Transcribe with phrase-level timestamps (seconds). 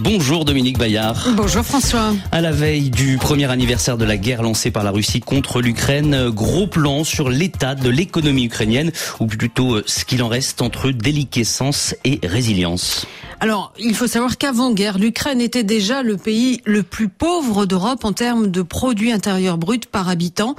[0.00, 1.34] Bonjour Dominique Bayard.
[1.36, 2.14] Bonjour François.
[2.32, 6.30] À la veille du premier anniversaire de la guerre lancée par la Russie contre l'Ukraine,
[6.30, 11.94] gros plan sur l'état de l'économie ukrainienne, ou plutôt ce qu'il en reste entre déliquescence
[12.04, 13.06] et résilience.
[13.40, 18.14] Alors, il faut savoir qu'avant-guerre, l'Ukraine était déjà le pays le plus pauvre d'Europe en
[18.14, 20.54] termes de produits intérieurs bruts par habitant,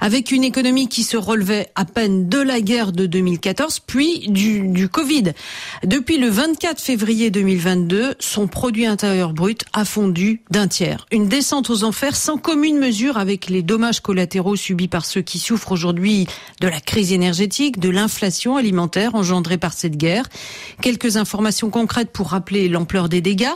[0.00, 4.68] avec une économie qui se relevait à peine de la guerre de 2014, puis du,
[4.68, 5.32] du Covid.
[5.84, 11.06] Depuis le 24 février 2022, son produit intérieur brut a fondu d'un tiers.
[11.10, 15.38] Une descente aux enfers sans commune mesure avec les dommages collatéraux subis par ceux qui
[15.38, 16.26] souffrent aujourd'hui
[16.60, 20.24] de la crise énergétique, de l'inflation alimentaire engendrée par cette guerre.
[20.80, 23.52] Quelques informations concrètes pour rappeler l'ampleur des dégâts.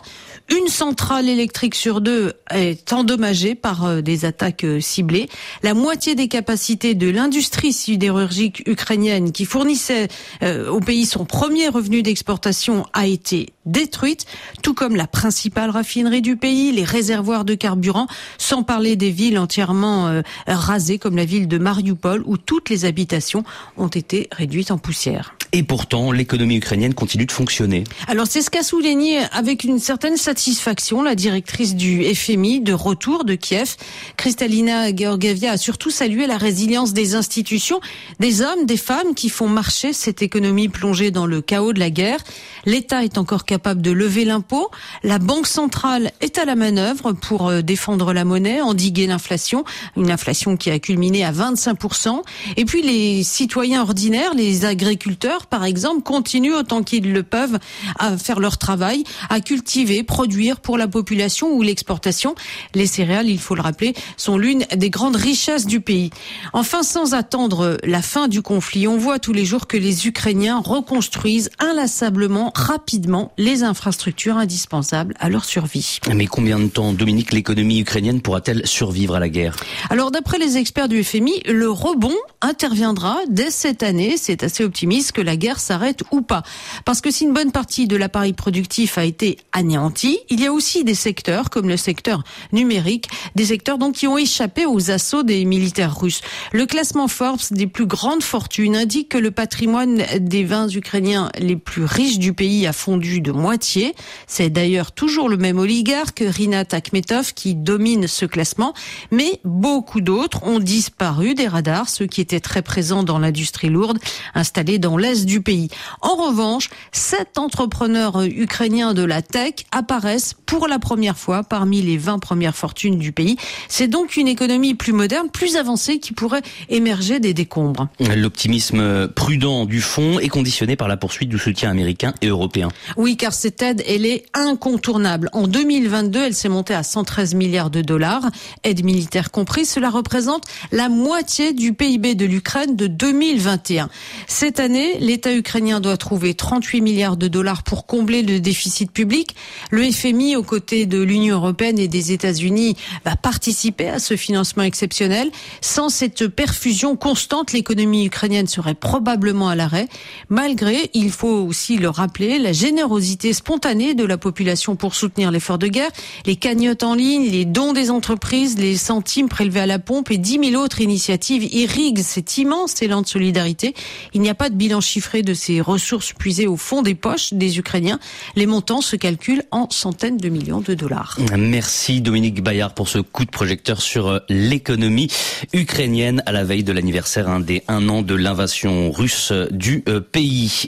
[0.51, 5.29] Une centrale électrique sur deux est endommagée par euh, des attaques euh, ciblées.
[5.63, 10.09] La moitié des capacités de l'industrie sidérurgique ukrainienne qui fournissait
[10.43, 14.27] euh, au pays son premier revenu d'exportation a été détruite,
[14.63, 18.07] tout comme la principale raffinerie du pays, les réservoirs de carburant,
[18.39, 23.45] sans parler des villes entièrement rasées comme la ville de Mariupol où toutes les habitations
[23.77, 25.35] ont été réduites en poussière.
[25.57, 27.85] Et pourtant, l'économie ukrainienne continue de fonctionner.
[28.09, 33.25] Alors c'est ce qu'a souligné avec une certaine satisfaction la directrice du FMI de retour
[33.25, 33.77] de Kiev,
[34.17, 37.81] Kristalina Georgieva, a surtout salué la résilience des institutions,
[38.19, 41.91] des hommes, des femmes qui font marcher cette économie plongée dans le chaos de la
[41.91, 42.19] guerre.
[42.65, 44.73] L'État est encore capable de lever l'impôt.
[45.05, 49.63] La Banque centrale est à la manœuvre pour euh, défendre la monnaie, endiguer l'inflation,
[49.97, 52.23] une inflation qui a culminé à 25%.
[52.57, 57.59] Et puis les citoyens ordinaires, les agriculteurs, par exemple, continuent autant qu'ils le peuvent
[57.99, 62.35] à faire leur travail, à cultiver, produire pour la population ou l'exportation.
[62.75, 66.11] Les céréales, il faut le rappeler, sont l'une des grandes richesses du pays.
[66.53, 70.61] Enfin, sans attendre la fin du conflit, on voit tous les jours que les Ukrainiens
[70.61, 75.99] reconstruisent inlassablement, rapidement, les infrastructures indispensables à leur survie.
[76.13, 79.57] Mais combien de temps, Dominique, l'économie ukrainienne pourra-t-elle survivre à la guerre?
[79.91, 84.17] Alors, d'après les experts du FMI, le rebond interviendra dès cette année.
[84.17, 86.43] C'est assez optimiste que la guerre s'arrête ou pas.
[86.85, 90.53] Parce que si une bonne partie de l'appareil productif a été anéanti, il y a
[90.53, 95.23] aussi des secteurs, comme le secteur numérique, des secteurs donc qui ont échappé aux assauts
[95.23, 96.21] des militaires russes.
[96.53, 101.57] Le classement Forbes des plus grandes fortunes indique que le patrimoine des 20 Ukrainiens les
[101.57, 103.95] plus riches du pays a fondu de moitié.
[104.27, 108.75] C'est d'ailleurs toujours le même oligarque, Rinat Akhmetov, qui domine ce classement.
[109.11, 113.99] Mais beaucoup d'autres ont disparu des radars, ceux qui étaient très présents dans l'industrie lourde,
[114.35, 115.69] installée dans l'est du pays.
[116.01, 121.97] En revanche, sept entrepreneurs ukrainiens de la tech apparaissent pour la première fois parmi les
[121.97, 123.37] 20 premières fortunes du pays.
[123.69, 127.89] C'est donc une économie plus moderne, plus avancée qui pourrait émerger des décombres.
[128.01, 132.69] L'optimisme prudent du fonds est conditionné par la poursuite du soutien américain et européen.
[132.97, 135.29] Oui, car cette aide, elle est incontournable.
[135.33, 138.31] En 2022, elle s'est montée à 113 milliards de dollars,
[138.63, 139.71] aide militaire comprise.
[139.71, 143.89] Cela représente la moitié du PIB de l'Ukraine de 2021.
[144.27, 149.37] Cette année, l'État ukrainien doit trouver 38 milliards de dollars pour combler le déficit public.
[149.71, 154.63] Le FMI, aux côtés de l'Union européenne et des États-Unis, va participer à ce financement
[154.63, 155.31] exceptionnel.
[155.61, 159.89] Sans cette perfusion constante, l'économie ukrainienne serait probablement à l'arrêt.
[160.31, 165.59] Malgré, il faut aussi le rappeler, la générosité spontanée de la population pour soutenir l'effort
[165.59, 165.91] de guerre,
[166.25, 170.19] les cagnottes en ligne, les dons des entreprises, les centimes prélevés à la pompe et
[170.19, 173.75] 10 000 autres initiatives irriguent cet immense élan de solidarité.
[174.15, 174.81] Il n'y a pas de bilan
[175.23, 177.99] de ces ressources puisées au fond des poches des Ukrainiens.
[178.37, 181.19] Les montants se calculent en centaines de millions de dollars.
[181.37, 185.11] Merci Dominique Bayard pour ce coup de projecteur sur euh, l'économie
[185.53, 190.63] ukrainienne à la veille de l'anniversaire des un an de l'invasion russe du euh, pays.